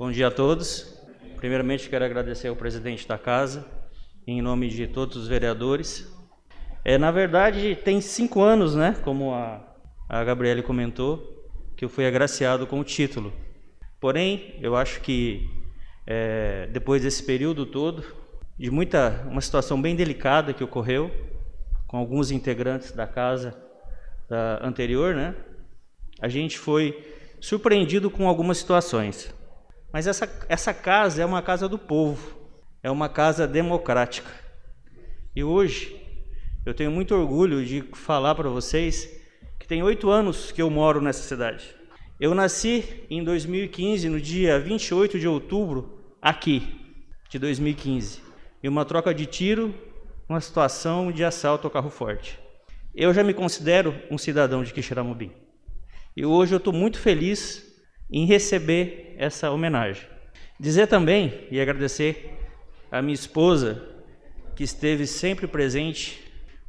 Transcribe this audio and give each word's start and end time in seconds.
Bom 0.00 0.10
dia 0.10 0.28
a 0.28 0.30
todos. 0.30 0.98
Primeiramente, 1.36 1.90
quero 1.90 2.02
agradecer 2.02 2.48
ao 2.48 2.56
presidente 2.56 3.06
da 3.06 3.18
casa, 3.18 3.66
em 4.26 4.40
nome 4.40 4.70
de 4.70 4.86
todos 4.86 5.14
os 5.14 5.28
vereadores. 5.28 6.10
É, 6.82 6.96
na 6.96 7.10
verdade, 7.10 7.76
tem 7.76 8.00
cinco 8.00 8.40
anos, 8.40 8.74
né, 8.74 8.96
como 9.04 9.34
a, 9.34 9.60
a 10.08 10.24
Gabriele 10.24 10.62
comentou, 10.62 11.46
que 11.76 11.84
eu 11.84 11.88
fui 11.90 12.06
agraciado 12.06 12.66
com 12.66 12.80
o 12.80 12.82
título. 12.82 13.30
Porém, 14.00 14.58
eu 14.62 14.74
acho 14.74 15.02
que 15.02 15.46
é, 16.06 16.66
depois 16.72 17.02
desse 17.02 17.22
período 17.22 17.66
todo, 17.66 18.02
de 18.58 18.70
muita, 18.70 19.26
uma 19.30 19.42
situação 19.42 19.82
bem 19.82 19.94
delicada 19.94 20.54
que 20.54 20.64
ocorreu 20.64 21.10
com 21.86 21.98
alguns 21.98 22.30
integrantes 22.30 22.90
da 22.92 23.06
casa 23.06 23.54
da 24.30 24.66
anterior, 24.66 25.14
né, 25.14 25.34
a 26.22 26.28
gente 26.28 26.58
foi 26.58 27.04
surpreendido 27.38 28.10
com 28.10 28.26
algumas 28.26 28.56
situações. 28.56 29.38
Mas 29.92 30.06
essa, 30.06 30.28
essa 30.48 30.72
casa 30.72 31.22
é 31.22 31.26
uma 31.26 31.42
casa 31.42 31.68
do 31.68 31.78
povo, 31.78 32.38
é 32.82 32.90
uma 32.90 33.08
casa 33.08 33.46
democrática. 33.46 34.30
E 35.34 35.42
hoje 35.42 36.00
eu 36.64 36.74
tenho 36.74 36.90
muito 36.90 37.14
orgulho 37.14 37.64
de 37.64 37.82
falar 37.92 38.34
para 38.34 38.48
vocês 38.48 39.08
que 39.58 39.66
tem 39.66 39.82
oito 39.82 40.10
anos 40.10 40.52
que 40.52 40.62
eu 40.62 40.70
moro 40.70 41.00
nessa 41.00 41.22
cidade. 41.22 41.74
Eu 42.20 42.34
nasci 42.34 43.06
em 43.08 43.24
2015, 43.24 44.08
no 44.08 44.20
dia 44.20 44.58
28 44.60 45.18
de 45.18 45.26
outubro, 45.26 45.98
aqui, 46.20 46.80
de 47.28 47.38
2015. 47.38 48.20
E 48.62 48.68
uma 48.68 48.84
troca 48.84 49.14
de 49.14 49.24
tiro, 49.24 49.74
uma 50.28 50.40
situação 50.40 51.10
de 51.10 51.24
assalto 51.24 51.66
ao 51.66 51.70
carro 51.70 51.90
forte. 51.90 52.38
Eu 52.94 53.14
já 53.14 53.24
me 53.24 53.32
considero 53.32 53.94
um 54.10 54.18
cidadão 54.18 54.62
de 54.62 54.72
Quixeramobim. 54.72 55.32
E 56.14 56.26
hoje 56.26 56.52
eu 56.52 56.58
estou 56.58 56.72
muito 56.72 56.98
feliz 56.98 57.69
em 58.10 58.24
receber 58.24 59.14
essa 59.18 59.50
homenagem. 59.50 60.04
Dizer 60.58 60.86
também 60.86 61.46
e 61.50 61.60
agradecer 61.60 62.36
a 62.90 63.00
minha 63.00 63.14
esposa, 63.14 63.82
que 64.56 64.64
esteve 64.64 65.06
sempre 65.06 65.46
presente, 65.46 66.20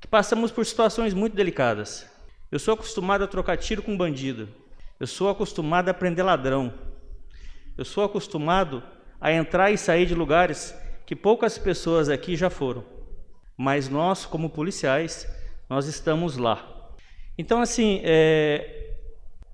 que 0.00 0.06
passamos 0.06 0.52
por 0.52 0.64
situações 0.64 1.12
muito 1.14 1.34
delicadas. 1.34 2.08
Eu 2.52 2.58
sou 2.58 2.74
acostumado 2.74 3.24
a 3.24 3.26
trocar 3.26 3.56
tiro 3.56 3.82
com 3.82 3.96
bandido. 3.96 4.48
Eu 4.98 5.06
sou 5.06 5.28
acostumado 5.28 5.88
a 5.88 5.94
prender 5.94 6.24
ladrão. 6.24 6.72
Eu 7.76 7.84
sou 7.84 8.04
acostumado 8.04 8.82
a 9.20 9.32
entrar 9.32 9.70
e 9.70 9.78
sair 9.78 10.06
de 10.06 10.14
lugares 10.14 10.74
que 11.06 11.16
poucas 11.16 11.58
pessoas 11.58 12.08
aqui 12.08 12.36
já 12.36 12.50
foram. 12.50 12.84
Mas 13.56 13.88
nós, 13.88 14.24
como 14.24 14.50
policiais, 14.50 15.26
nós 15.68 15.86
estamos 15.86 16.36
lá. 16.36 16.94
Então, 17.36 17.60
assim, 17.60 18.00
é, 18.04 18.79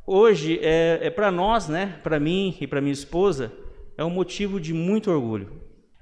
hoje 0.07 0.59
é, 0.62 1.01
é 1.03 1.11
para 1.11 1.31
nós, 1.31 1.69
né, 1.69 1.99
para 2.03 2.21
mim 2.21 2.57
e 2.61 2.67
para 2.67 2.81
minha 2.81 2.93
esposa, 2.93 3.53
é 3.99 4.05
um 4.05 4.11
motivo 4.11 4.61
de 4.61 4.73
muito 4.73 5.11
orgulho. 5.11 5.61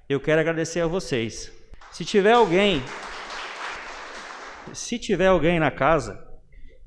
Eu 0.09 0.21
quero 0.21 0.41
agradecer 0.41 0.81
a 0.81 0.87
vocês. 0.87 1.51
Se 1.91 2.05
tiver 2.05 2.33
alguém, 2.33 2.83
se 4.73 4.99
tiver 4.99 5.29
alguém 5.29 5.59
na 5.59 5.71
casa 5.71 6.23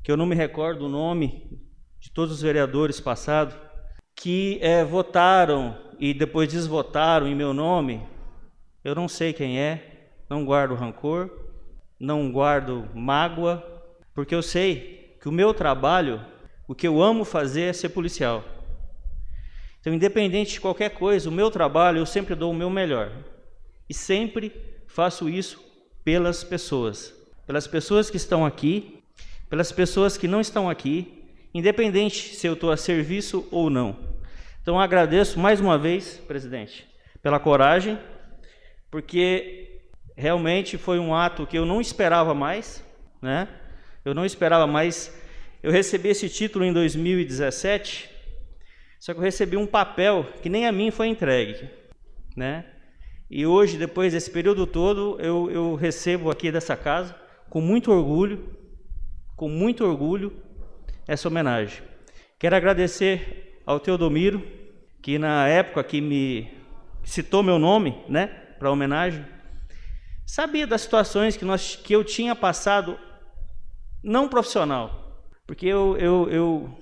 que 0.03 0.11
eu 0.11 0.17
não 0.17 0.25
me 0.25 0.35
recordo 0.35 0.85
o 0.85 0.89
nome 0.89 1.59
de 1.99 2.11
todos 2.11 2.33
os 2.35 2.41
vereadores 2.41 2.99
passados 2.99 3.55
que 4.15 4.59
é, 4.61 4.83
votaram 4.83 5.77
e 5.99 6.13
depois 6.13 6.51
desvotaram 6.51 7.27
em 7.27 7.35
meu 7.35 7.53
nome, 7.53 8.05
eu 8.83 8.93
não 8.93 9.07
sei 9.07 9.33
quem 9.33 9.59
é, 9.59 10.11
não 10.29 10.45
guardo 10.45 10.75
rancor, 10.75 11.29
não 11.99 12.31
guardo 12.31 12.87
mágoa, 12.93 13.63
porque 14.13 14.33
eu 14.33 14.41
sei 14.41 15.17
que 15.21 15.27
o 15.27 15.31
meu 15.31 15.53
trabalho 15.53 16.21
o 16.67 16.75
que 16.75 16.87
eu 16.87 17.01
amo 17.01 17.23
fazer 17.23 17.61
é 17.61 17.73
ser 17.73 17.89
policial. 17.89 18.43
Então, 19.79 19.93
independente 19.93 20.53
de 20.53 20.61
qualquer 20.61 20.89
coisa, 20.89 21.29
o 21.29 21.31
meu 21.31 21.49
trabalho 21.49 21.99
eu 21.99 22.05
sempre 22.05 22.35
dou 22.35 22.51
o 22.51 22.55
meu 22.55 22.69
melhor. 22.69 23.11
E 23.89 23.93
sempre 23.93 24.53
faço 24.85 25.29
isso 25.29 25.63
pelas 26.03 26.43
pessoas. 26.43 27.15
Pelas 27.45 27.67
pessoas 27.67 28.09
que 28.09 28.17
estão 28.17 28.45
aqui, 28.45 29.01
pelas 29.49 29.71
pessoas 29.71 30.17
que 30.17 30.27
não 30.27 30.41
estão 30.41 30.69
aqui, 30.69 31.23
independente 31.53 32.35
se 32.35 32.45
eu 32.45 32.53
estou 32.53 32.69
a 32.69 32.75
serviço 32.75 33.47
ou 33.49 33.69
não. 33.69 33.97
Então, 34.61 34.77
agradeço 34.77 35.39
mais 35.39 35.61
uma 35.61 35.77
vez, 35.77 36.17
presidente, 36.27 36.85
pela 37.21 37.39
coragem, 37.39 37.97
porque 38.91 39.79
realmente 40.17 40.77
foi 40.77 40.99
um 40.99 41.15
ato 41.15 41.47
que 41.47 41.57
eu 41.57 41.65
não 41.65 41.79
esperava 41.79 42.33
mais, 42.33 42.83
né? 43.21 43.47
Eu 44.03 44.13
não 44.13 44.25
esperava 44.25 44.67
mais 44.67 45.17
eu 45.67 45.73
recebi 45.73 46.07
esse 46.07 46.29
título 46.29 46.63
em 46.63 46.71
2017, 46.71 48.09
só 49.01 49.11
que 49.13 49.19
eu 49.19 49.23
recebi 49.23 49.57
um 49.57 49.67
papel 49.67 50.25
que 50.41 50.47
nem 50.47 50.65
a 50.65 50.71
mim 50.71 50.91
foi 50.91 51.07
entregue, 51.07 51.69
né? 52.37 52.63
E 53.29 53.45
hoje, 53.45 53.77
depois 53.77 54.13
desse 54.13 54.31
período 54.31 54.65
todo, 54.65 55.19
eu, 55.19 55.51
eu 55.51 55.75
recebo 55.75 56.31
aqui 56.31 56.53
dessa 56.53 56.77
casa, 56.77 57.13
com 57.49 57.59
muito 57.59 57.91
orgulho, 57.91 58.57
com 59.35 59.49
muito 59.49 59.83
orgulho, 59.83 60.41
essa 61.05 61.27
homenagem. 61.27 61.83
Quero 62.39 62.55
agradecer 62.55 63.61
ao 63.65 63.77
Teodomiro, 63.77 64.41
que 65.01 65.19
na 65.19 65.49
época 65.49 65.83
que 65.83 65.99
me 65.99 66.49
citou 67.03 67.43
meu 67.43 67.59
nome, 67.59 68.01
né, 68.07 68.27
para 68.57 68.71
homenagem, 68.71 69.25
sabia 70.25 70.65
das 70.65 70.79
situações 70.79 71.35
que, 71.35 71.43
nós, 71.43 71.75
que 71.75 71.93
eu 71.93 72.05
tinha 72.05 72.33
passado, 72.33 72.97
não 74.01 74.29
profissional, 74.29 75.06
porque 75.47 75.65
eu, 75.65 75.97
eu, 75.97 76.29
eu, 76.29 76.77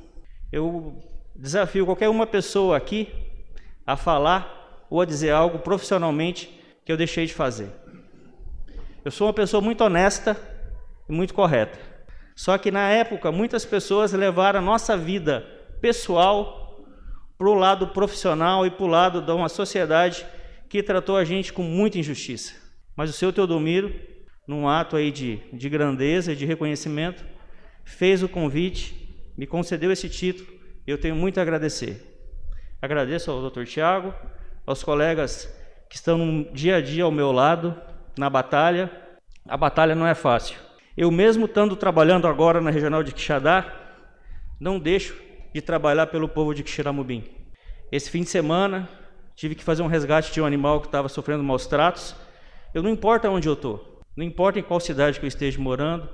eu 0.52 1.00
desafio 1.36 1.86
qualquer 1.86 2.10
uma 2.10 2.26
pessoa 2.26 2.76
aqui 2.76 3.08
a 3.86 3.96
falar 3.96 4.86
ou 4.90 5.00
a 5.00 5.06
dizer 5.06 5.30
algo 5.30 5.60
profissionalmente 5.60 6.50
que 6.84 6.92
eu 6.92 6.98
deixei 6.98 7.28
de 7.28 7.34
fazer. 7.34 7.70
Eu 9.04 9.12
sou 9.12 9.28
uma 9.28 9.34
pessoa 9.34 9.62
muito 9.62 9.84
honesta 9.84 10.36
e 11.08 11.14
muito 11.14 11.34
correta. 11.34 11.78
Só 12.36 12.58
que 12.58 12.72
na 12.72 12.90
época 12.90 13.32
muitas 13.32 13.64
pessoas 13.64 14.12
levaram 14.12 14.60
a 14.60 14.64
nossa 14.64 14.98
vida 14.98 15.42
pessoal 15.80 16.84
para 17.38 17.48
o 17.48 17.54
lado 17.54 17.88
profissional 17.90 18.66
e 18.66 18.72
para 18.72 18.84
o 18.84 18.88
lado 18.88 19.22
de 19.22 19.32
uma 19.32 19.48
sociedade 19.48 20.26
que 20.68 20.82
tratou 20.82 21.18
a 21.18 21.24
gente 21.24 21.54
com 21.54 21.62
muita 21.62 22.00
injustiça. 22.00 22.54
Mas 22.96 23.12
o 23.12 23.14
seu 23.14 23.32
Teodomiro, 23.32 23.94
num 24.48 24.68
ato 24.68 24.96
aí 24.96 25.12
de, 25.12 25.40
de 25.54 25.70
grandeza 25.70 26.34
e 26.34 26.36
de 26.36 26.46
reconhecimento, 26.46 27.35
fez 27.86 28.22
o 28.24 28.28
convite, 28.28 29.34
me 29.38 29.48
concedeu 29.48 29.92
esse 29.92 30.10
título, 30.10 30.50
eu 30.86 30.98
tenho 30.98 31.16
muito 31.16 31.40
a 31.40 31.44
agradecer. 31.44 32.02
Agradeço 32.82 33.32
ao 33.32 33.50
Dr. 33.50 33.64
Tiago, 33.64 34.14
aos 34.66 34.84
colegas 34.84 35.50
que 35.90 35.96
estão 35.96 36.44
dia 36.52 36.78
a 36.78 36.82
dia 36.82 37.04
ao 37.04 37.12
meu 37.12 37.32
lado, 37.32 37.80
na 38.18 38.30
batalha. 38.30 38.92
A 39.48 39.56
batalha 39.56 39.96
não 39.96 40.06
é 40.06 40.14
fácil. 40.14 40.58
Eu 40.98 41.12
mesmo 41.12 41.46
estando 41.46 41.76
trabalhando 41.76 42.28
agora 42.28 42.60
na 42.60 42.70
Regional 42.70 43.04
de 43.04 43.14
Quixadá, 43.14 43.74
não 44.60 44.80
deixo 44.80 45.16
de 45.54 45.62
trabalhar 45.62 46.08
pelo 46.08 46.28
povo 46.28 46.54
de 46.54 46.64
Quixiramubim. 46.64 47.24
Esse 47.92 48.10
fim 48.10 48.22
de 48.22 48.30
semana, 48.30 48.90
tive 49.36 49.56
que 49.56 49.64
fazer 49.64 49.84
um 49.84 49.88
resgate 49.88 50.32
de 50.32 50.42
um 50.42 50.46
animal 50.46 50.82
que 50.82 50.88
estava 50.88 51.10
sofrendo 51.10 51.44
maus 51.44 51.68
tratos. 51.68 52.16
Eu 52.74 52.82
não 52.82 52.90
importa 52.90 53.30
onde 53.30 53.48
eu 53.48 53.54
estou, 53.54 54.02
não 54.16 54.24
importa 54.24 54.60
em 54.60 54.64
qual 54.64 54.80
cidade 54.80 55.20
que 55.20 55.26
eu 55.26 55.28
esteja 55.28 55.60
morando, 55.60 56.10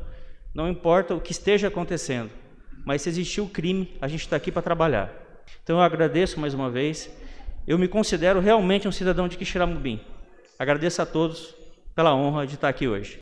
não 0.54 0.70
importa 0.70 1.16
o 1.16 1.22
que 1.22 1.32
esteja 1.32 1.68
acontecendo, 1.68 2.30
mas 2.86 3.02
se 3.02 3.10
existiu 3.10 3.48
crime, 3.48 3.98
a 4.02 4.08
gente 4.08 4.22
está 4.22 4.36
aqui 4.36 4.52
para 4.52 4.62
trabalhar. 4.62 5.14
Então 5.64 5.78
eu 5.78 5.82
agradeço 5.82 6.40
mais 6.40 6.54
uma 6.54 6.70
vez. 6.70 7.10
Eu 7.68 7.78
me 7.78 7.88
considero 7.88 8.40
realmente 8.40 8.88
um 8.88 8.92
cidadão 8.92 9.28
de 9.28 9.38
Quixeramobim. 9.38 10.00
Agradeço 10.58 11.02
a 11.02 11.06
todos 11.06 11.56
pela 11.96 12.16
honra 12.16 12.46
de 12.46 12.56
estar 12.56 12.70
aqui 12.70 12.88
hoje. 12.88 13.20